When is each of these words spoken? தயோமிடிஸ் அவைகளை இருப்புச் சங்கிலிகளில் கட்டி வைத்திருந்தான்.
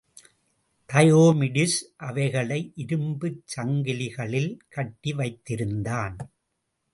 தயோமிடிஸ் 0.89 1.75
அவைகளை 1.97 2.73
இருப்புச் 2.75 3.43
சங்கிலிகளில் 3.55 4.51
கட்டி 4.69 5.13
வைத்திருந்தான். 5.13 6.17